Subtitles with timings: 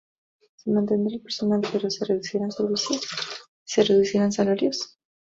[0.55, 3.03] Se mantendrá el personal pero se reducirán servicios?,
[3.63, 4.97] se reducirán salarios?